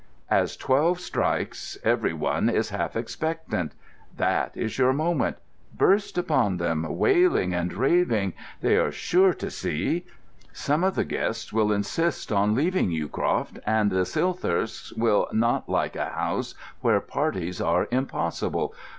[0.31, 3.73] As twelve strikes every one is half expectant.
[4.17, 5.37] That is your moment.
[5.77, 8.33] Burst upon them, wailing and raving.
[8.61, 10.07] They are sure to see.
[10.51, 15.95] Some of the guests will insist on leaving Yewcroft, and the Silthirsks will not like
[15.95, 18.73] a house where parties are impossible.